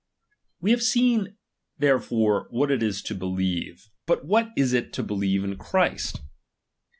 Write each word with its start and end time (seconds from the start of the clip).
We 0.61 0.71
have 0.71 0.81
seen 0.81 1.37
therefore 1.77 2.47
what 2.49 2.71
it 2.71 2.81
is 2.81 3.03
io 3.11 3.15
believe., 3.15 3.91
But 4.07 4.25
what 4.25 4.49
is 4.57 4.73
it 4.73 4.93
to 4.93 5.03
believe 5.03 5.43
in 5.43 5.57
Christ 5.57 6.21